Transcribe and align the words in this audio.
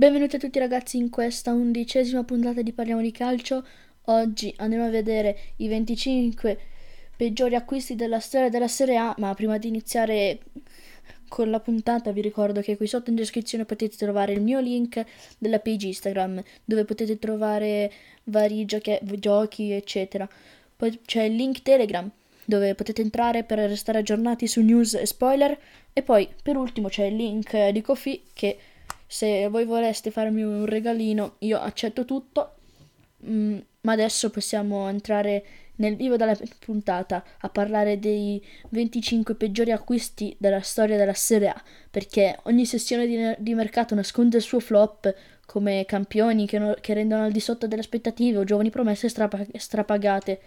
Benvenuti 0.00 0.36
a 0.36 0.38
tutti 0.38 0.58
ragazzi 0.58 0.96
in 0.96 1.10
questa 1.10 1.52
undicesima 1.52 2.24
puntata 2.24 2.62
di 2.62 2.72
Parliamo 2.72 3.02
di 3.02 3.12
Calcio. 3.12 3.62
Oggi 4.04 4.50
andremo 4.56 4.86
a 4.86 4.88
vedere 4.88 5.38
i 5.56 5.68
25 5.68 6.58
peggiori 7.14 7.54
acquisti 7.54 7.96
della 7.96 8.18
storia 8.18 8.48
della 8.48 8.66
Serie 8.66 8.96
A, 8.96 9.14
ma 9.18 9.34
prima 9.34 9.58
di 9.58 9.68
iniziare 9.68 10.38
con 11.28 11.50
la 11.50 11.60
puntata 11.60 12.12
vi 12.12 12.22
ricordo 12.22 12.62
che 12.62 12.78
qui 12.78 12.86
sotto 12.86 13.10
in 13.10 13.16
descrizione 13.16 13.66
potete 13.66 13.98
trovare 13.98 14.32
il 14.32 14.40
mio 14.40 14.58
link 14.58 15.04
della 15.36 15.58
page 15.58 15.88
Instagram 15.88 16.42
dove 16.64 16.86
potete 16.86 17.18
trovare 17.18 17.92
vari 18.24 18.64
giochi, 18.64 18.98
giochi 19.18 19.72
eccetera. 19.72 20.26
Poi 20.76 20.98
c'è 21.04 21.24
il 21.24 21.34
link 21.34 21.60
Telegram 21.60 22.10
dove 22.46 22.74
potete 22.74 23.02
entrare 23.02 23.44
per 23.44 23.58
restare 23.58 23.98
aggiornati 23.98 24.46
su 24.46 24.62
news 24.62 24.94
e 24.94 25.04
spoiler 25.04 25.58
e 25.92 26.00
poi 26.00 26.26
per 26.42 26.56
ultimo 26.56 26.88
c'è 26.88 27.04
il 27.04 27.16
link 27.16 27.68
di 27.68 27.82
Kofi 27.82 28.22
che 28.32 28.56
se 29.12 29.48
voi 29.48 29.64
vorreste 29.64 30.12
farmi 30.12 30.44
un 30.44 30.66
regalino, 30.66 31.34
io 31.38 31.58
accetto 31.58 32.04
tutto. 32.04 32.54
Mm, 33.26 33.58
ma 33.80 33.92
adesso 33.92 34.30
possiamo 34.30 34.88
entrare 34.88 35.44
nel 35.76 35.96
vivo 35.96 36.16
della 36.16 36.38
puntata 36.60 37.24
a 37.40 37.48
parlare 37.48 37.98
dei 37.98 38.40
25 38.68 39.34
peggiori 39.34 39.72
acquisti 39.72 40.36
della 40.38 40.60
storia 40.60 40.96
della 40.96 41.12
Serie 41.14 41.48
A, 41.48 41.60
perché 41.90 42.38
ogni 42.44 42.64
sessione 42.64 43.08
di, 43.08 43.34
di 43.38 43.54
mercato 43.54 43.96
nasconde 43.96 44.36
il 44.36 44.44
suo 44.44 44.60
flop 44.60 45.12
come 45.44 45.84
campioni 45.86 46.46
che, 46.46 46.58
no, 46.60 46.76
che, 46.80 46.94
rendono 46.94 47.24
al 47.24 47.32
di 47.32 47.40
sotto 47.40 47.66
delle 47.66 47.80
aspettative 47.80 48.38
o 48.38 48.44
giovani 48.44 48.70
promesse 48.70 49.08
strapa- 49.08 49.44
strapagate. 49.54 50.40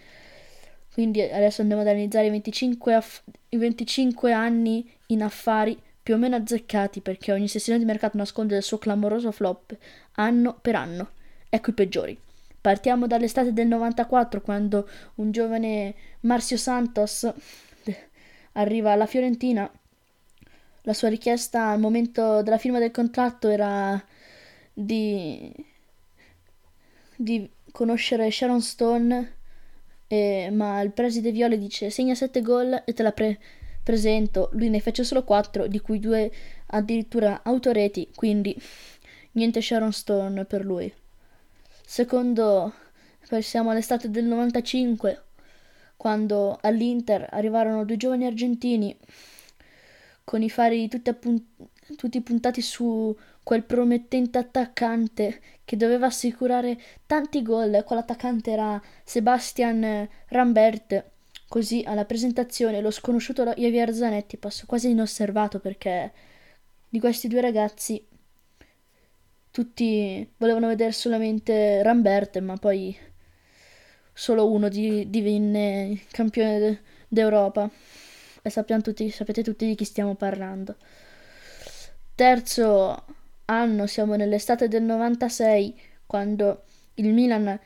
Quindi 0.94 1.22
adesso 1.22 1.60
andiamo 1.60 1.82
ad 1.82 1.90
analizzare 1.90 2.28
i 2.28 2.30
25, 2.30 2.94
aff- 2.94 3.24
i 3.50 3.58
25 3.58 4.32
anni 4.32 4.90
in 5.08 5.22
affari 5.22 5.78
più 6.04 6.16
o 6.16 6.18
meno 6.18 6.36
azzeccati 6.36 7.00
perché 7.00 7.32
ogni 7.32 7.48
sessione 7.48 7.80
di 7.80 7.86
mercato 7.86 8.18
nasconde 8.18 8.58
il 8.58 8.64
suo 8.64 8.78
clamoroso 8.78 9.32
flop 9.32 9.76
anno 10.16 10.60
per 10.62 10.76
anno. 10.76 11.12
Ecco 11.50 11.70
i 11.70 11.74
peggiori. 11.74 12.20
Partiamo 12.60 13.08
dall'estate 13.08 13.54
del 13.54 13.68
94 13.68 14.42
quando 14.42 14.88
un 15.16 15.32
giovane 15.32 15.96
Marcio 16.22 16.58
Santos 16.58 17.32
arriva 18.54 18.92
alla 18.92 19.06
Fiorentina. 19.06 19.70
La 20.82 20.94
sua 20.94 21.08
richiesta 21.08 21.70
al 21.70 21.80
momento 21.80 22.42
della 22.42 22.58
firma 22.58 22.80
del 22.80 22.92
contratto 22.92 23.48
era 23.48 24.02
di, 24.74 25.54
di 27.16 27.50
conoscere 27.72 28.30
Sharon 28.30 28.62
Stone, 28.62 29.36
eh, 30.08 30.50
ma 30.52 30.82
il 30.82 30.92
preside 30.92 31.32
Viole 31.32 31.58
dice 31.58 31.90
segna 31.90 32.16
7 32.16 32.42
gol 32.42 32.84
e 32.86 32.94
te 32.94 33.04
la 33.04 33.12
pre- 33.14 33.40
presento, 33.84 34.50
lui 34.54 34.70
ne 34.70 34.80
fece 34.80 35.04
solo 35.04 35.24
4, 35.24 35.68
di 35.68 35.80
cui 35.80 36.00
due 36.00 36.32
addirittura 36.68 37.42
autoreti, 37.44 38.10
quindi 38.16 38.56
niente 39.32 39.62
Sharon 39.62 39.92
Stone 39.92 40.46
per 40.46 40.64
lui. 40.64 40.92
Secondo, 41.86 42.74
passiamo 43.28 43.70
all'estate 43.70 44.10
del 44.10 44.26
95, 44.26 45.24
quando 45.98 46.58
all'Inter 46.62 47.28
arrivarono 47.30 47.86
due 47.86 47.98
giovani 47.98 48.26
argentini 48.26 48.98
con 50.24 50.42
i 50.42 50.50
fari 50.50 50.88
tutti, 50.88 51.10
appunt- 51.10 51.46
tutti 51.96 52.22
puntati 52.22 52.62
su 52.62 53.16
quel 53.44 53.64
promettente 53.64 54.38
attaccante 54.38 55.42
che 55.66 55.76
doveva 55.76 56.08
assicurare 56.08 56.80
tanti 57.06 57.42
gol. 57.42 57.84
Quell'attaccante 57.86 58.52
era 58.52 58.82
Sebastian 59.04 60.08
Rambert 60.28 61.12
Così 61.54 61.84
alla 61.86 62.06
presentazione 62.06 62.82
lo 62.82 62.90
sconosciuto 62.90 63.44
Javier 63.44 63.94
Zanetti 63.94 64.38
passò 64.38 64.64
quasi 64.66 64.90
inosservato 64.90 65.60
perché 65.60 66.12
di 66.90 67.00
questi 67.00 67.28
due 67.28 67.42
ragazzi 67.42 68.04
tutti 69.52 70.28
volevano 70.38 70.66
vedere 70.66 70.92
solamente 70.94 71.84
Rambert, 71.84 72.40
ma 72.40 72.58
poi 72.58 72.98
solo 74.12 74.52
uno 74.52 74.68
di, 74.68 75.08
divenne 75.12 76.02
campione 76.10 76.82
d'Europa. 77.08 77.70
E 78.42 78.82
tutti, 78.82 79.12
sapete 79.12 79.44
tutti 79.44 79.68
di 79.68 79.76
chi 79.76 79.86
stiamo 79.86 80.16
parlando. 80.16 80.78
Terzo 82.16 83.06
anno, 83.46 83.86
siamo 83.86 84.16
nell'estate 84.16 84.68
del 84.68 84.82
96, 84.82 85.80
quando 86.08 86.64
il 86.96 87.14
Milan 87.14 87.60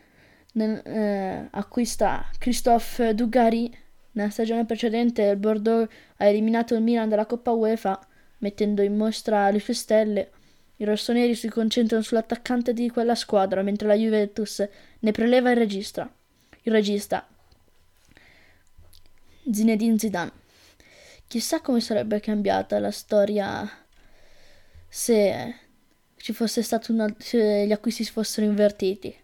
nel, 0.57 0.81
eh, 0.85 1.47
acquista 1.51 2.29
Christophe 2.37 3.15
Dugarry. 3.15 3.85
Nella 4.17 4.31
stagione 4.31 4.65
precedente 4.65 5.21
il 5.21 5.37
Bordeaux 5.37 5.87
ha 6.17 6.25
eliminato 6.25 6.73
il 6.73 6.81
Milan 6.81 7.07
dalla 7.07 7.27
Coppa 7.27 7.51
UEFA, 7.51 7.99
mettendo 8.39 8.81
in 8.81 8.97
mostra 8.97 9.51
le 9.51 9.59
sue 9.59 9.75
stelle. 9.75 10.31
I 10.77 10.85
rossoneri 10.85 11.35
si 11.35 11.49
concentrano 11.49 12.01
sull'attaccante 12.01 12.73
di 12.73 12.89
quella 12.89 13.13
squadra, 13.13 13.61
mentre 13.61 13.87
la 13.87 13.93
Juventus 13.93 14.67
ne 14.99 15.11
preleva 15.11 15.51
il 15.51 15.57
regista. 15.57 16.11
Il 16.63 16.71
regista 16.71 17.27
Zinedine 19.51 19.99
Zidane. 19.99 20.31
Chissà 21.27 21.61
come 21.61 21.79
sarebbe 21.79 22.19
cambiata 22.19 22.79
la 22.79 22.91
storia 22.91 23.69
se 24.89 25.55
ci 26.15 26.33
fosse 26.33 26.63
stato 26.63 26.91
una, 26.91 27.07
se 27.19 27.67
gli 27.67 27.71
acquisti 27.71 28.03
si 28.03 28.11
fossero 28.11 28.47
invertiti. 28.47 29.15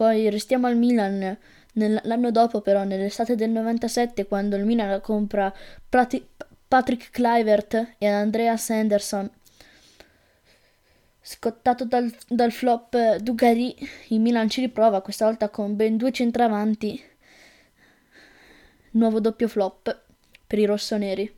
Poi 0.00 0.30
restiamo 0.30 0.66
al 0.66 0.78
Milan. 0.78 1.36
l'anno 1.74 2.30
dopo, 2.30 2.62
però, 2.62 2.84
nell'estate 2.84 3.34
del 3.34 3.50
97, 3.50 4.24
quando 4.24 4.56
il 4.56 4.64
Milan 4.64 4.98
compra 5.02 5.52
Prati- 5.90 6.26
Patrick 6.66 7.10
Clivert 7.10 7.96
e 7.98 8.06
Andrea 8.06 8.56
Sanderson. 8.56 9.30
Scottato 11.20 11.84
dal, 11.84 12.10
dal 12.26 12.50
flop 12.50 13.16
Dugarry, 13.16 13.76
il 14.08 14.20
Milan 14.20 14.48
ci 14.48 14.62
riprova, 14.62 15.02
questa 15.02 15.26
volta 15.26 15.50
con 15.50 15.76
ben 15.76 15.98
due 15.98 16.12
centravanti. 16.12 17.04
Nuovo 18.92 19.20
doppio 19.20 19.48
flop 19.48 20.02
per 20.46 20.58
i 20.58 20.64
rossoneri. 20.64 21.36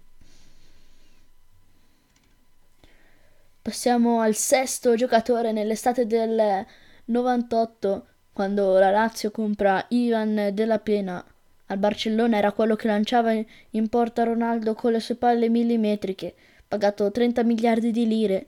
Passiamo 3.61 4.21
al 4.21 4.37
sesto 4.37 4.95
giocatore 4.95 5.51
nell'estate 5.51 6.07
del 6.07 6.65
98 7.07 8.07
quando 8.33 8.79
la 8.79 8.91
Lazio 8.91 9.31
compra 9.31 9.85
Ivan 9.89 10.51
della 10.53 10.79
Pena. 10.79 11.25
Al 11.67 11.79
Barcellona 11.79 12.37
era 12.37 12.53
quello 12.53 12.77
che 12.77 12.87
lanciava 12.87 13.33
in 13.33 13.89
porta 13.89 14.25
Ronaldo 14.25 14.75
con 14.75 14.93
le 14.93 15.01
sue 15.01 15.15
palle 15.15 15.49
millimetriche, 15.49 16.35
pagato 16.69 17.11
30 17.11 17.43
miliardi 17.45 17.91
di 17.91 18.07
lire, 18.07 18.47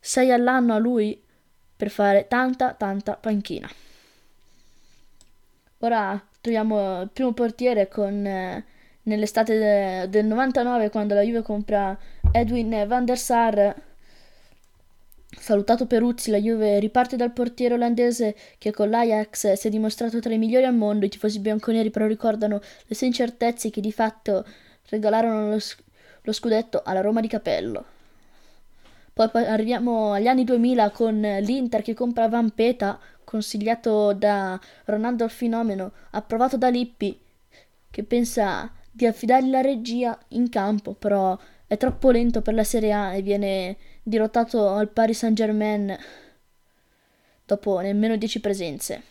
6 0.00 0.30
all'anno 0.32 0.74
a 0.74 0.78
lui 0.78 1.20
per 1.76 1.90
fare 1.90 2.26
tanta 2.28 2.72
tanta 2.72 3.14
panchina. 3.14 3.68
Ora 5.78 6.22
troviamo 6.40 7.02
il 7.02 7.10
primo 7.12 7.32
portiere 7.32 7.88
con 7.88 8.24
eh, 8.24 8.64
nell'estate 9.02 9.58
de, 9.58 10.08
del 10.08 10.26
99 10.26 10.90
quando 10.90 11.14
la 11.14 11.22
Juve 11.22 11.42
compra 11.42 11.98
Edwin 12.30 12.84
van 12.86 13.04
der 13.04 13.18
Sar 13.18 13.74
Salutato 15.38 15.86
Peruzzi, 15.86 16.30
la 16.30 16.38
Juve 16.38 16.78
riparte 16.78 17.16
dal 17.16 17.32
portiere 17.32 17.74
olandese 17.74 18.36
che 18.58 18.70
con 18.70 18.90
l'Ajax 18.90 19.52
si 19.54 19.66
è 19.66 19.70
dimostrato 19.70 20.20
tra 20.20 20.32
i 20.32 20.38
migliori 20.38 20.64
al 20.64 20.74
mondo. 20.74 21.06
I 21.06 21.08
tifosi 21.08 21.40
bianconeri 21.40 21.90
però 21.90 22.06
ricordano 22.06 22.60
le 22.86 22.94
sue 22.94 23.06
incertezze 23.06 23.70
che 23.70 23.80
di 23.80 23.92
fatto 23.92 24.44
regalarono 24.88 25.50
lo, 25.50 25.58
lo 26.22 26.32
scudetto 26.32 26.82
alla 26.84 27.00
Roma 27.00 27.20
di 27.20 27.28
Capello. 27.28 27.84
Poi 29.12 29.28
arriviamo 29.34 30.12
agli 30.12 30.26
anni 30.26 30.44
2000 30.44 30.90
con 30.90 31.20
l'Inter 31.20 31.82
che 31.82 31.94
compra 31.94 32.28
Vampeta, 32.28 32.98
consigliato 33.24 34.12
da 34.12 34.58
Ronaldo 34.84 35.24
il 35.24 35.30
Fenomeno, 35.30 35.92
approvato 36.10 36.56
da 36.56 36.68
Lippi, 36.68 37.18
che 37.90 38.04
pensa 38.04 38.70
di 38.90 39.06
affidargli 39.06 39.50
la 39.50 39.60
regia 39.60 40.18
in 40.28 40.48
campo, 40.48 40.94
però 40.94 41.36
è 41.66 41.76
troppo 41.76 42.10
lento 42.10 42.42
per 42.42 42.54
la 42.54 42.64
Serie 42.64 42.92
A 42.92 43.14
e 43.14 43.22
viene 43.22 43.76
dirottato 44.02 44.68
al 44.68 44.88
Paris 44.88 45.18
Saint-Germain 45.18 45.96
dopo 47.44 47.80
nemmeno 47.80 48.16
10 48.16 48.40
presenze. 48.40 49.02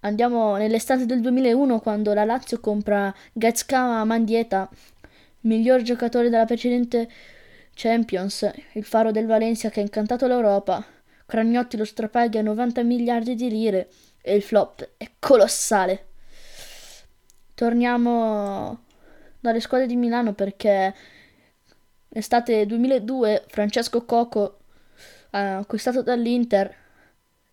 Andiamo 0.00 0.56
nell'estate 0.56 1.06
del 1.06 1.20
2001 1.20 1.80
quando 1.80 2.12
la 2.12 2.24
Lazio 2.24 2.58
compra 2.58 3.14
Gazzka 3.32 4.02
Mandieta, 4.04 4.68
miglior 5.40 5.82
giocatore 5.82 6.28
della 6.28 6.44
precedente 6.44 7.08
Champions, 7.74 8.50
il 8.72 8.84
faro 8.84 9.12
del 9.12 9.26
Valencia 9.26 9.70
che 9.70 9.80
ha 9.80 9.82
incantato 9.82 10.26
l'Europa. 10.26 10.84
Cragnotti 11.24 11.76
lo 11.76 11.84
strapaga 11.84 12.40
a 12.40 12.42
90 12.42 12.82
miliardi 12.82 13.34
di 13.34 13.48
lire 13.48 13.90
e 14.20 14.34
il 14.34 14.42
flop 14.42 14.90
è 14.96 15.08
colossale. 15.18 16.06
Torniamo 17.54 18.84
dalle 19.38 19.60
squadre 19.60 19.86
di 19.86 19.96
Milano 19.96 20.32
perché 20.34 20.94
estate 22.12 22.66
2002 22.66 23.44
Francesco 23.48 24.04
Coco 24.04 24.58
acquistato 25.30 26.02
dall'Inter 26.02 26.74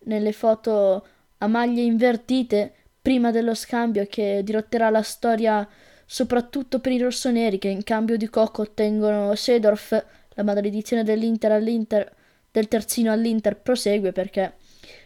nelle 0.04 0.32
foto 0.32 1.06
a 1.38 1.46
maglie 1.46 1.82
invertite 1.82 2.74
prima 3.00 3.30
dello 3.30 3.54
scambio 3.54 4.06
che 4.06 4.42
dirotterà 4.44 4.90
la 4.90 5.02
storia 5.02 5.66
soprattutto 6.04 6.80
per 6.80 6.92
i 6.92 6.98
rossoneri 6.98 7.58
che 7.58 7.68
in 7.68 7.82
cambio 7.82 8.16
di 8.16 8.28
Coco 8.28 8.62
ottengono 8.62 9.34
Sedorf, 9.34 10.04
la 10.30 10.42
maledizione 10.42 11.04
dell'Inter 11.04 11.52
all'Inter 11.52 12.14
del 12.50 12.68
terzino 12.68 13.12
all'Inter 13.12 13.56
prosegue 13.56 14.12
perché 14.12 14.54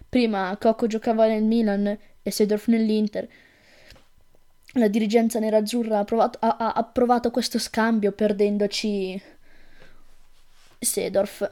prima 0.08 0.56
Coco 0.58 0.86
giocava 0.86 1.26
nel 1.26 1.42
Milan 1.44 1.96
e 2.22 2.30
Sedorf 2.30 2.68
nell'Inter. 2.68 3.28
La 4.76 4.88
dirigenza 4.88 5.38
nerazzurra 5.38 5.98
ha, 6.00 6.04
provato, 6.04 6.38
ha, 6.40 6.56
ha 6.56 6.72
approvato 6.72 7.30
questo 7.30 7.58
scambio 7.60 8.10
perdendoci 8.10 9.20
Sedorf. 10.84 11.50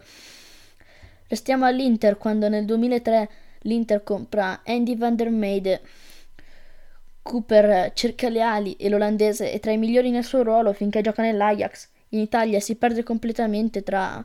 Restiamo 1.29 1.64
all'Inter 1.64 2.19
quando 2.19 2.49
nel 2.49 2.64
2003 2.64 3.29
l'Inter 3.62 4.02
compra 4.02 4.62
Andy 4.64 4.96
van 4.96 5.17
der 5.17 5.31
Meide. 5.31 5.81
Cooper 7.23 7.93
cerca 7.94 8.29
le 8.29 8.43
ali 8.43 8.75
e 8.75 8.88
l'olandese 8.88 9.52
è 9.52 9.61
tra 9.61 9.70
i 9.73 9.79
migliori 9.79 10.11
nel 10.11 10.25
suo 10.25 10.43
ruolo 10.43 10.73
finché 10.73 11.00
gioca 11.00 11.23
nell'Ajax. 11.23 11.88
In 12.11 12.20
Italia 12.20 12.61
si 12.61 12.75
perde 12.75 13.02
completamente 13.02 13.82
tra 13.82 14.25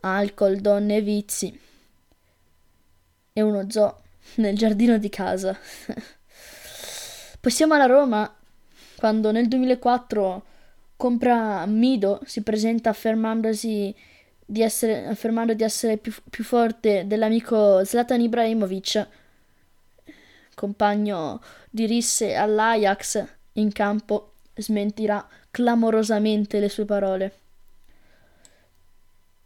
alcol, 0.00 0.56
donne 0.58 0.96
e 0.96 1.00
vizi. 1.00 1.60
E 3.32 3.42
uno 3.42 3.68
zoo 3.70 4.02
nel 4.36 4.56
giardino 4.56 4.98
di 4.98 5.08
casa. 5.08 5.56
Poi 7.40 7.52
siamo 7.52 7.74
alla 7.74 7.86
Roma 7.86 8.34
quando 8.96 9.30
nel 9.30 9.48
2004 9.48 10.44
compra 10.96 11.64
Mido, 11.66 12.20
si 12.24 12.42
presenta 12.42 12.90
affermandosi 12.90 13.94
di 14.50 14.62
essere, 14.62 15.06
affermando 15.06 15.52
di 15.52 15.62
essere 15.62 15.98
più, 15.98 16.10
più 16.30 16.42
forte 16.42 17.06
dell'amico 17.06 17.84
Zlatan 17.84 18.22
Ibrahimovic, 18.22 19.06
compagno 20.54 21.42
di 21.68 21.84
risse 21.84 22.34
all'Ajax 22.34 23.26
in 23.52 23.70
campo, 23.72 24.32
smentirà 24.54 25.28
clamorosamente 25.50 26.60
le 26.60 26.70
sue 26.70 26.86
parole. 26.86 27.32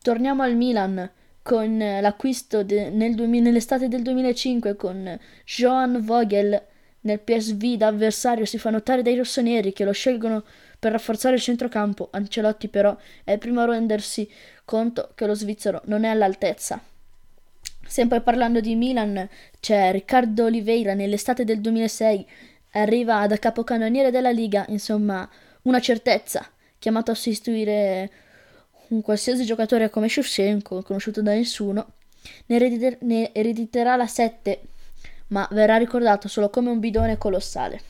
Torniamo 0.01 0.45
al 0.45 0.55
Milan 0.55 1.11
con 1.43 1.79
l'acquisto 1.79 2.63
de, 2.63 2.91
nel 2.91 3.17
2000, 3.17 3.43
nell'estate 3.43 3.89
del 3.89 4.03
2005 4.03 4.77
con 4.77 5.19
Johan 5.45 6.01
Vogel 6.01 6.63
nel 7.01 7.19
PSV 7.19 7.75
da 7.75 7.89
avversario 7.89 8.45
si 8.45 8.59
fa 8.59 8.71
notare 8.71 9.03
dai 9.03 9.17
rossoneri 9.17 9.73
che 9.73 9.85
lo 9.85 9.91
scelgono 9.91 10.45
per 10.83 10.91
rafforzare 10.91 11.37
il 11.37 11.41
centrocampo. 11.41 12.09
Ancelotti 12.11 12.67
però 12.67 12.97
è 13.23 13.31
il 13.31 13.39
primo 13.39 13.61
a 13.61 13.67
rendersi 13.67 14.29
conto 14.65 15.13
che 15.15 15.27
lo 15.27 15.35
svizzero 15.35 15.81
non 15.85 16.03
è 16.03 16.09
all'altezza. 16.09 16.83
Sempre 17.87 18.21
parlando 18.21 18.59
di 18.59 18.75
Milan, 18.75 19.29
c'è 19.61 19.93
Riccardo 19.93 20.47
Oliveira 20.47 20.95
nell'estate 20.95 21.45
del 21.45 21.61
2006, 21.61 22.27
arriva 22.73 23.25
da 23.29 23.39
capocannoniere 23.39 24.11
della 24.11 24.33
Liga, 24.33 24.65
insomma, 24.71 25.29
una 25.63 25.79
certezza, 25.79 26.51
chiamato 26.81 27.13
a 27.13 27.15
sostituire 27.15 28.11
un 28.89 29.03
qualsiasi 29.03 29.45
giocatore 29.45 29.89
come 29.89 30.09
Shevchenko, 30.09 30.83
conosciuto 30.83 31.23
da 31.23 31.33
nessuno, 31.33 31.93
ne, 32.47 32.57
erediter- 32.57 33.03
ne 33.03 33.33
erediterà 33.33 33.95
la 33.95 34.09
7 34.09 34.61
ma 35.29 35.47
verrà 35.53 35.77
ricordato 35.77 36.27
solo 36.27 36.51
come 36.51 36.71
un 36.71 36.81
bidone 36.81 37.19
colossale. 37.19 37.81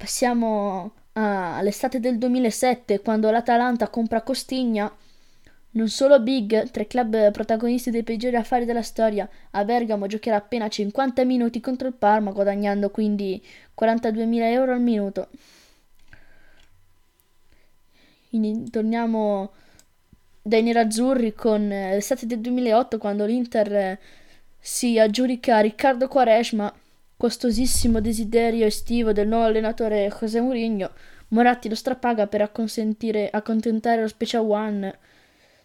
Passiamo 0.00 0.92
all'estate 1.12 2.00
del 2.00 2.16
2007, 2.16 3.00
quando 3.00 3.30
l'Atalanta 3.30 3.88
compra 3.88 4.22
Costigna. 4.22 4.90
Non 5.72 5.88
solo 5.90 6.18
Big, 6.20 6.70
tra 6.70 6.82
i 6.82 6.86
club 6.86 7.30
protagonisti 7.30 7.90
dei 7.90 8.02
peggiori 8.02 8.34
affari 8.36 8.64
della 8.64 8.80
storia, 8.80 9.28
a 9.50 9.62
Bergamo 9.62 10.06
giocherà 10.06 10.36
appena 10.36 10.68
50 10.68 11.22
minuti 11.26 11.60
contro 11.60 11.86
il 11.86 11.92
Parma, 11.92 12.30
guadagnando 12.30 12.88
quindi 12.88 13.44
42.000 13.78 14.40
euro 14.44 14.72
al 14.72 14.80
minuto. 14.80 15.28
In, 18.30 18.70
torniamo 18.70 19.52
dai 20.40 20.62
nerazzurri 20.62 21.34
con 21.34 21.68
l'estate 21.68 22.24
del 22.24 22.40
2008, 22.40 22.96
quando 22.96 23.26
l'Inter 23.26 23.98
si 24.58 24.98
aggiudica 24.98 25.60
Riccardo 25.60 26.08
Quaresma, 26.08 26.72
costosissimo 27.20 28.00
desiderio 28.00 28.64
estivo 28.64 29.12
del 29.12 29.28
nuovo 29.28 29.44
allenatore 29.44 30.08
José 30.08 30.40
Mourinho. 30.40 30.90
Moratti 31.28 31.68
lo 31.68 31.74
strapaga 31.74 32.26
per 32.26 32.40
accontentare 32.40 34.00
lo 34.00 34.08
Special 34.08 34.50
One, 34.50 34.98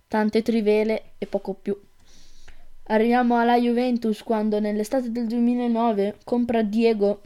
tante 0.10 0.42
trivele 0.42 1.14
e 1.18 1.26
poco 1.28 1.54
più. 1.54 1.80
Arriviamo 2.88 3.40
alla 3.40 3.58
Juventus 3.58 4.22
quando 4.22 4.60
nell'estate 4.60 5.10
del 5.14 5.28
2009 5.28 6.18
compra 6.26 6.62
Diego, 6.62 7.22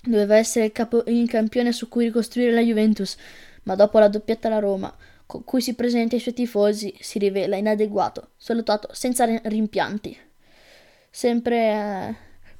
doveva 0.00 0.36
essere 0.36 0.66
il, 0.66 0.72
capo, 0.72 1.02
il 1.08 1.28
campione 1.28 1.72
su 1.72 1.88
cui 1.88 2.04
ricostruire 2.04 2.52
la 2.52 2.62
Juventus, 2.62 3.16
ma 3.64 3.74
dopo 3.74 3.98
la 3.98 4.06
doppietta 4.06 4.46
alla 4.46 4.60
Roma, 4.60 4.96
con 5.26 5.42
cui 5.42 5.60
si 5.60 5.74
presenta 5.74 6.14
ai 6.14 6.20
suoi 6.20 6.34
tifosi, 6.34 6.94
si 7.00 7.18
rivela 7.18 7.56
inadeguato, 7.56 8.28
salutato 8.36 8.90
senza 8.92 9.24
rimpianti 9.24 10.16
sempre 11.16 11.56
eh, 11.56 12.14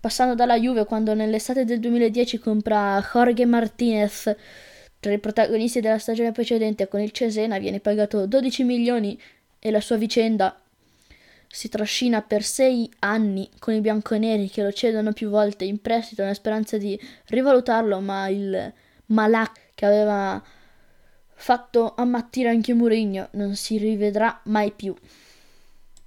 passando 0.07 0.37
dalla 0.37 0.57
Juve 0.57 0.85
quando 0.85 1.15
nell'estate 1.15 1.65
del 1.65 1.81
2010 1.81 2.39
compra 2.39 3.05
Jorge 3.13 3.45
Martinez 3.45 4.33
tra 5.01 5.13
i 5.13 5.19
protagonisti 5.19 5.81
della 5.81 5.99
stagione 5.99 6.31
precedente 6.31 6.87
con 6.87 7.01
il 7.01 7.11
Cesena 7.11 7.59
viene 7.59 7.81
pagato 7.81 8.25
12 8.25 8.63
milioni 8.63 9.21
e 9.59 9.73
la 9.73 9.81
sua 9.81 9.97
vicenda 9.97 10.61
si 11.49 11.69
trascina 11.69 12.23
per 12.23 12.45
sei 12.45 12.89
anni 13.01 13.51
con 13.59 13.75
i 13.75 13.81
bianconeri 13.81 14.49
che 14.49 14.63
lo 14.63 14.71
cedono 14.71 15.13
più 15.13 15.29
volte 15.29 15.65
in 15.65 15.81
prestito 15.81 16.23
nella 16.23 16.35
speranza 16.35 16.79
di 16.79 16.97
rivalutarlo, 17.25 17.99
ma 17.99 18.29
il 18.29 18.73
Malak 19.07 19.71
che 19.75 19.87
aveva 19.87 20.41
fatto 21.35 21.95
ammattire 21.97 22.51
anche 22.51 22.75
Mourinho 22.75 23.27
non 23.33 23.57
si 23.57 23.77
rivedrà 23.77 24.41
mai 24.45 24.71
più. 24.71 24.95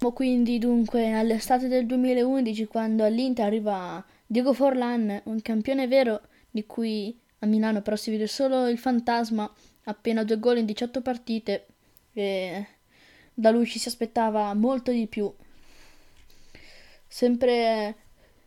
Quindi 0.08 0.58
dunque 0.58 1.12
all'estate 1.12 1.68
del 1.68 1.84
2011 1.84 2.66
quando 2.66 3.04
all'Inter 3.04 3.44
arriva 3.44 4.02
Diego 4.26 4.54
Forlan, 4.54 5.20
un 5.24 5.42
campione 5.42 5.86
vero 5.86 6.22
di 6.50 6.64
cui 6.64 7.14
a 7.40 7.46
Milano 7.46 7.82
però 7.82 7.96
si 7.96 8.10
vede 8.10 8.26
solo 8.26 8.66
il 8.68 8.78
fantasma, 8.78 9.50
appena 9.84 10.24
due 10.24 10.38
gol 10.38 10.58
in 10.58 10.64
18 10.64 11.02
partite 11.02 11.66
e 12.14 12.66
da 13.32 13.50
lui 13.50 13.66
ci 13.66 13.78
si 13.78 13.88
aspettava 13.88 14.54
molto 14.54 14.90
di 14.90 15.06
più. 15.06 15.32
Sempre 17.06 17.96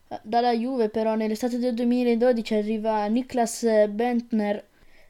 eh, 0.07 0.19
dalla 0.23 0.53
Juve 0.53 0.89
però 0.89 1.15
nell'estate 1.15 1.59
del 1.59 1.75
2012 1.75 2.55
arriva 2.55 3.05
Niklas 3.05 3.88
Bentner, 3.89 4.67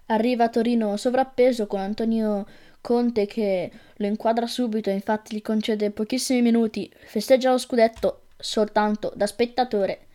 arriva 0.07 0.45
a 0.45 0.49
Torino 0.49 0.97
sovrappeso 0.97 1.67
con 1.67 1.79
Antonio 1.79 2.45
Conte 2.83 3.27
che 3.27 3.71
lo 3.95 4.07
inquadra 4.07 4.45
subito 4.45 4.89
infatti 4.89 5.37
gli 5.37 5.41
concede 5.41 5.91
pochissimi 5.91 6.41
minuti, 6.41 6.91
festeggia 7.05 7.51
lo 7.51 7.57
scudetto 7.57 8.23
soltanto 8.37 9.13
da 9.15 9.25
spettatore. 9.25 10.07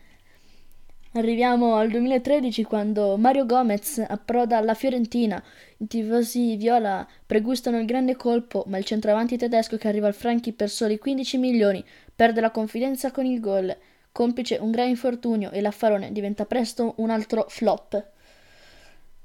Arriviamo 1.12 1.76
al 1.76 1.88
2013 1.88 2.64
quando 2.64 3.16
Mario 3.16 3.47
Gomez 3.47 4.04
approda 4.07 4.59
alla 4.59 4.75
Fiorentina. 4.75 5.42
I 5.78 5.87
tifosi 5.87 6.57
viola 6.57 7.09
pregustano 7.25 7.78
il 7.78 7.87
grande 7.87 8.16
colpo, 8.16 8.64
ma 8.66 8.76
il 8.76 8.85
centravanti 8.85 9.38
tedesco 9.38 9.78
che 9.78 9.88
arriva 9.88 10.07
al 10.07 10.12
Franchi 10.12 10.52
per 10.52 10.69
soli 10.69 10.99
15 10.99 11.38
milioni 11.38 11.83
perde 12.14 12.42
la 12.42 12.50
confidenza 12.50 13.11
con 13.11 13.25
il 13.25 13.40
gol. 13.40 13.75
Complice 14.12 14.59
un 14.61 14.71
grave 14.71 14.90
infortunio 14.90 15.50
e 15.52 15.62
l'affarone 15.62 16.12
diventa 16.12 16.45
presto 16.45 16.92
un 16.99 17.09
altro 17.09 17.47
flop. 17.49 18.16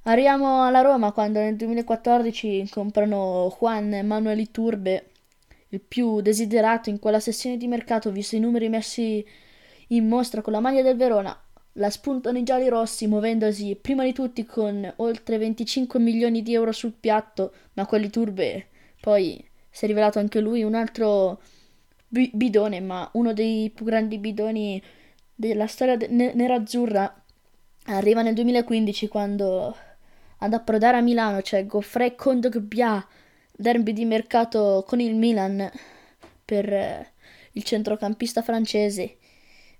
Arriviamo 0.05 0.65
alla 0.65 0.81
Roma 0.81 1.13
quando 1.13 1.39
nel 1.39 1.55
2014 1.55 2.67
comprano 2.69 3.55
Juan 3.57 3.93
Emanuele 3.93 4.41
Iturbe, 4.41 5.12
il 5.69 5.79
più 5.79 6.19
desiderato 6.19 6.89
in 6.89 7.00
quella 7.00 7.22
sessione 7.22 7.55
di 7.55 7.67
mercato, 7.67 8.12
visto 8.12 8.36
i 8.36 8.39
numeri 8.39 8.67
messi 8.67 9.25
in 9.88 10.07
mostra 10.07 10.41
con 10.41 10.51
la 10.51 10.60
maglia 10.60 10.81
del 10.81 10.98
Verona. 10.98 11.38
La 11.74 11.89
spuntano 11.89 12.38
i 12.38 12.43
gialli 12.43 12.67
rossi, 12.67 13.07
muovendosi 13.07 13.77
prima 13.81 14.03
di 14.03 14.12
tutti 14.12 14.45
con 14.45 14.91
oltre 14.98 15.38
25 15.38 16.00
milioni 16.01 16.41
di 16.43 16.53
euro 16.53 16.74
sul 16.74 16.93
piatto, 17.00 17.53
ma 17.74 17.86
quelli 17.86 18.10
turbe 18.10 18.67
poi 19.00 19.43
si 19.69 19.86
è 19.86 19.88
rivelato 19.88 20.19
anche 20.19 20.39
lui 20.39 20.63
un 20.63 20.75
altro 20.75 21.41
bi- 22.07 22.31
bidone, 22.33 22.79
ma 22.81 23.10
uno 23.13 23.33
dei 23.33 23.69
più 23.69 23.86
grandi 23.86 24.17
bidoni 24.17 24.81
della 25.33 25.67
storia 25.67 25.95
de- 25.98 26.07
nerazzurra. 26.07 27.24
Arriva 27.86 28.22
nel 28.22 28.33
2015 28.33 29.07
quando 29.07 29.75
ad 30.43 30.53
approdare 30.53 30.97
a 30.97 31.01
Milano 31.01 31.39
c'è 31.39 31.65
Goffrey 31.65 32.15
Kondogbia, 32.15 33.05
derby 33.50 33.93
di 33.93 34.03
mercato 34.03 34.83
con 34.85 35.00
il 35.00 35.15
Milan 35.15 35.71
per 36.43 36.71
eh, 36.71 37.13
il 37.53 37.63
centrocampista 37.63 38.41
francese, 38.41 39.17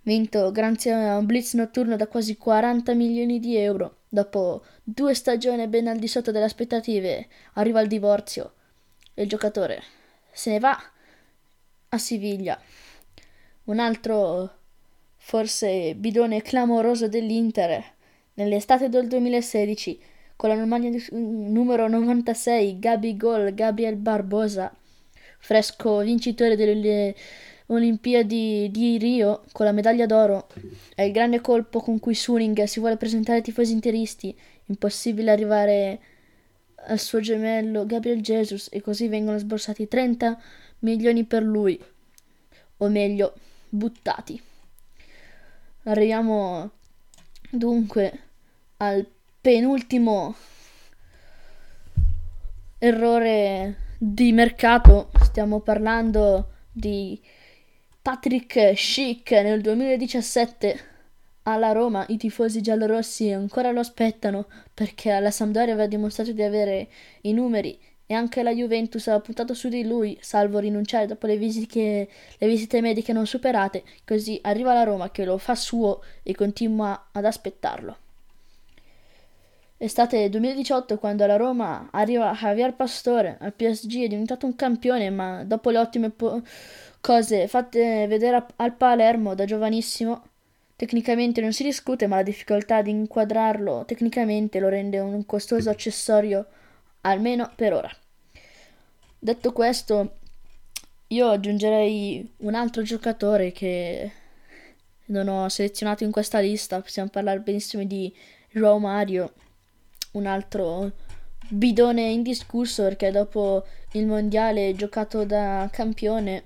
vinto 0.04 0.52
grazie 0.52 0.94
a 0.94 1.18
un 1.18 1.26
blitz 1.26 1.56
notturno 1.56 1.98
da 1.98 2.08
quasi 2.08 2.38
40 2.38 2.94
milioni 2.94 3.40
di 3.40 3.58
euro. 3.58 3.98
Dopo 4.08 4.64
due 4.84 5.14
stagioni 5.14 5.68
ben 5.68 5.88
al 5.88 5.98
di 5.98 6.08
sotto 6.08 6.32
delle 6.32 6.46
aspettative, 6.46 7.28
arriva 7.54 7.82
il 7.82 7.90
divorzio 7.90 8.54
e 9.14 9.24
il 9.24 9.30
giocatore 9.30 9.84
se 10.32 10.52
ne 10.52 10.60
va 10.60 10.78
a 11.90 11.98
Siviglia. 11.98 12.58
Un 13.66 13.80
altro 13.80 14.60
forse 15.18 15.94
bidone 15.96 16.42
clamoroso 16.42 17.10
dell'Inter 17.10 17.84
nell'estate 18.36 18.88
del 18.88 19.08
2016 19.08 20.12
con 20.36 20.50
la 20.50 20.56
Normandia 20.56 20.92
numero 21.12 21.88
96, 21.88 22.80
Gabi 22.80 23.18
Gol, 23.18 23.54
Gabriel 23.54 23.96
Barbosa. 23.96 24.74
fresco 25.40 26.00
vincitore 26.00 26.56
delle 26.56 27.16
Olimpiadi 27.68 28.70
di 28.72 28.98
Rio 28.98 29.44
con 29.52 29.66
la 29.66 29.72
medaglia 29.72 30.06
d'oro. 30.06 30.48
È 30.94 31.02
il 31.02 31.12
grande 31.12 31.42
colpo 31.42 31.80
con 31.80 32.00
cui 32.00 32.14
Suning 32.14 32.64
si 32.64 32.80
vuole 32.80 32.98
presentare 32.98 33.38
ai 33.38 33.44
tifosi 33.44 33.72
interisti. 33.72 34.38
Impossibile 34.66 35.32
arrivare 35.32 36.00
al 36.86 37.00
suo 37.00 37.20
gemello 37.20 37.86
Gabriel 37.86 38.22
Jesus 38.22 38.68
e 38.72 38.82
così 38.82 39.08
vengono 39.08 39.38
sborsati 39.38 39.88
30 39.88 40.42
milioni 40.80 41.24
per 41.24 41.44
lui, 41.44 41.82
o 42.78 42.90
meglio, 42.90 43.34
buttati. 43.70 44.42
Arriviamo 45.84 46.72
dunque 47.50 48.20
al 48.78 49.06
penultimo 49.44 50.36
errore 52.78 53.76
di 53.98 54.32
mercato. 54.32 55.10
Stiamo 55.22 55.60
parlando 55.60 56.52
di 56.72 57.20
Patrick 58.02 58.72
Schick 58.78 59.32
nel 59.32 59.60
2017 59.60 60.80
alla 61.44 61.74
Roma 61.74 62.06
i 62.08 62.16
tifosi 62.16 62.62
giallorossi 62.62 63.32
ancora 63.32 63.72
lo 63.72 63.82
aspettano 63.82 64.48
perché 64.74 65.12
alla 65.12 65.30
Sampdoria 65.30 65.74
aveva 65.74 65.90
dimostrato 65.90 66.32
di 66.32 66.42
avere 66.42 66.88
i 67.24 67.34
numeri 67.34 67.78
e 68.06 68.14
anche 68.14 68.44
la 68.44 68.54
Juventus 68.54 69.08
aveva 69.08 69.22
puntato 69.22 69.54
su 69.54 69.68
di 69.68 69.86
lui, 69.86 70.18
salvo 70.22 70.60
rinunciare 70.60 71.06
dopo 71.06 71.28
le 71.28 71.36
visite, 71.36 72.08
le 72.38 72.48
visite 72.48 72.80
mediche 72.80 73.12
non 73.12 73.28
superate, 73.28 73.84
così 74.06 74.40
arriva 74.44 74.74
la 74.74 74.84
Roma 74.84 75.12
che 75.12 75.26
lo 75.26 75.38
fa 75.38 75.56
suo 75.56 76.02
e 76.24 76.34
continua 76.34 77.10
ad 77.12 77.26
aspettarlo. 77.26 77.98
Estate 79.84 80.30
2018 80.30 80.98
quando 80.98 81.26
la 81.26 81.36
Roma 81.36 81.90
arriva 81.92 82.34
Javier 82.34 82.74
Pastore 82.74 83.38
al 83.40 83.54
PSG 83.54 84.04
è 84.04 84.08
diventato 84.08 84.46
un 84.46 84.56
campione 84.56 85.10
ma 85.10 85.44
dopo 85.44 85.72
le 85.72 85.78
ottime 85.78 86.10
po- 86.10 86.42
cose 87.02 87.48
fatte 87.48 88.08
vedere 88.08 88.46
al 88.56 88.74
Palermo 88.76 89.36
da 89.36 89.44
giovanissimo 89.44 90.24
Tecnicamente 90.76 91.40
non 91.40 91.54
si 91.54 91.64
discute, 91.64 92.08
ma 92.08 92.18
la 92.18 92.24
difficoltà 92.24 92.82
di 92.82 92.90
inquadrarlo 92.90 93.86
tecnicamente 93.86 94.60
lo 94.60 94.70
rende 94.70 95.00
un 95.00 95.26
costoso 95.26 95.70
accessorio, 95.70 96.46
almeno 97.02 97.50
per 97.56 97.74
ora. 97.74 97.90
Detto 99.20 99.54
questo, 99.54 100.18
io 101.08 101.30
aggiungerei 101.30 102.34
un 102.40 102.56
altro 102.56 102.82
giocatore 102.82 103.52
che 103.52 104.12
non 105.06 105.28
ho 105.28 105.48
selezionato 105.48 106.04
in 106.04 106.12
questa 106.12 106.40
lista. 106.40 106.82
Possiamo 106.82 107.10
parlare 107.10 107.40
benissimo 107.40 107.84
di 107.86 108.14
Joao 108.52 108.80
Mario, 108.80 109.34
un 110.14 110.26
altro 110.26 110.92
bidone 111.50 112.02
indiscusso 112.04 112.84
perché 112.84 113.12
dopo 113.12 113.66
il 113.92 114.06
mondiale 114.08 114.74
giocato 114.76 115.26
da 115.26 115.70
campione 115.72 116.44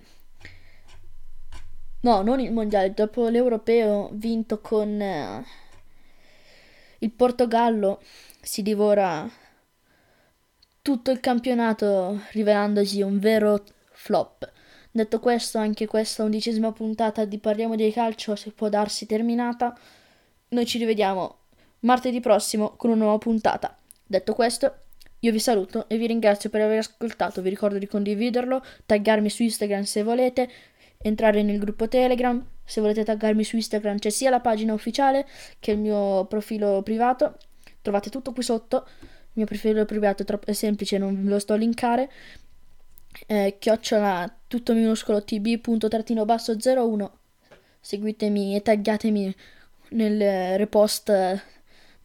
No, 2.00 2.22
non 2.22 2.40
il 2.40 2.54
mondiale, 2.54 2.94
dopo 2.94 3.28
l'europeo 3.28 4.10
vinto 4.14 4.62
con 4.62 5.02
eh, 5.02 5.44
il 7.00 7.12
Portogallo 7.12 8.02
si 8.42 8.62
divora 8.62 9.30
tutto 10.82 11.12
il 11.12 11.20
campionato 11.20 12.22
rivelandosi 12.32 13.02
un 13.02 13.20
vero 13.20 13.64
flop. 13.92 14.50
Detto 14.92 15.20
questo, 15.20 15.58
anche 15.58 15.86
questa 15.86 16.24
undicesima 16.24 16.72
puntata 16.72 17.26
di 17.26 17.40
Parliamo 17.40 17.76
di 17.76 17.92
calcio 17.92 18.36
si 18.36 18.52
può 18.52 18.70
darsi 18.70 19.06
terminata. 19.06 19.78
Noi 20.50 20.66
ci 20.66 20.78
rivediamo 20.78 21.38
martedì 21.82 22.20
prossimo 22.20 22.76
con 22.76 22.90
una 22.90 23.04
nuova 23.04 23.18
puntata. 23.18 23.78
Detto 24.06 24.34
questo, 24.34 24.74
io 25.20 25.32
vi 25.32 25.40
saluto 25.40 25.90
e 25.90 25.98
vi 25.98 26.08
ringrazio 26.08 26.50
per 26.50 26.62
aver 26.62 26.80
ascoltato. 26.80 27.42
Vi 27.42 27.50
ricordo 27.50 27.78
di 27.78 27.88
condividerlo, 27.88 28.64
taggarmi 28.86 29.30
su 29.30 29.44
Instagram 29.44 29.84
se 29.84 30.04
volete 30.04 30.50
entrare 31.00 31.42
nel 31.44 31.60
gruppo 31.60 31.88
Telegram. 31.88 32.44
Se 32.64 32.82
volete 32.82 33.04
taggarmi 33.04 33.44
su 33.44 33.56
Instagram 33.56 33.98
c'è 33.98 34.10
sia 34.10 34.30
la 34.30 34.40
pagina 34.40 34.74
ufficiale 34.74 35.28
che 35.60 35.72
il 35.72 35.80
mio 35.80 36.26
profilo 36.26 36.82
privato. 36.84 37.38
Trovate 37.82 38.10
tutto 38.10 38.32
qui 38.32 38.44
sotto. 38.44 38.86
Il 38.88 39.44
mio 39.44 39.46
profilo 39.46 39.86
privato 39.86 40.24
è, 40.24 40.26
troppo, 40.26 40.46
è 40.46 40.54
semplice, 40.54 40.98
non 40.98 41.24
ve 41.24 41.30
lo 41.30 41.40
sto 41.40 41.54
a 41.54 41.58
linkare. 41.58 42.12
Eh, 43.26 43.56
chiocciola 43.58 44.38
tutto 44.48 44.74
minuscolo 44.74 45.24
tb.trattino 45.24 46.26
basso 46.26 46.56
01. 46.64 47.18
Seguitemi 47.80 48.56
e 48.56 48.62
taggatemi 48.62 49.36
nel 49.90 50.58
repost 50.58 51.10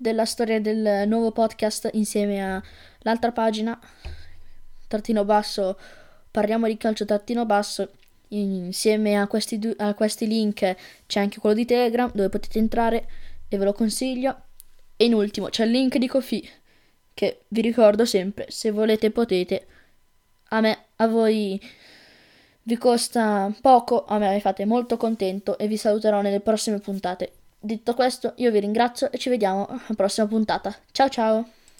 della 0.02 0.26
storia 0.26 0.60
del 0.60 1.08
nuovo 1.08 1.32
podcast 1.32 1.88
insieme 1.94 2.62
all'altra 3.02 3.32
pagina 3.32 3.78
trattino 4.86 5.24
basso 5.24 5.78
parliamo 6.30 6.66
di 6.66 6.76
calcio 6.76 7.06
trattino 7.06 7.46
basso 7.46 7.88
Insieme 8.34 9.20
a 9.20 9.26
questi, 9.26 9.58
du- 9.58 9.74
a 9.76 9.92
questi 9.92 10.26
link 10.26 10.76
c'è 11.06 11.20
anche 11.20 11.38
quello 11.38 11.54
di 11.54 11.66
Telegram 11.66 12.10
dove 12.14 12.30
potete 12.30 12.58
entrare 12.58 13.06
e 13.48 13.58
ve 13.58 13.64
lo 13.64 13.74
consiglio. 13.74 14.44
E 14.96 15.04
in 15.04 15.12
ultimo 15.14 15.48
c'è 15.48 15.64
il 15.64 15.70
link 15.70 15.98
di 15.98 16.06
Kofi 16.06 16.48
che 17.12 17.42
vi 17.48 17.60
ricordo 17.60 18.06
sempre, 18.06 18.46
se 18.48 18.70
volete 18.70 19.10
potete. 19.10 19.66
A 20.48 20.60
me, 20.60 20.84
a 20.96 21.06
voi 21.08 21.60
vi 22.62 22.78
costa 22.78 23.52
poco, 23.60 24.06
a 24.06 24.16
me 24.16 24.32
mi 24.32 24.40
fate 24.40 24.64
molto 24.64 24.96
contento 24.96 25.58
e 25.58 25.66
vi 25.66 25.76
saluterò 25.76 26.22
nelle 26.22 26.40
prossime 26.40 26.78
puntate. 26.78 27.32
Detto 27.64 27.94
questo, 27.94 28.32
io 28.38 28.50
vi 28.50 28.58
ringrazio 28.58 29.12
e 29.12 29.18
ci 29.18 29.28
vediamo 29.28 29.66
alla 29.68 29.94
prossima 29.94 30.26
puntata. 30.26 30.74
Ciao 30.90 31.08
ciao! 31.08 31.61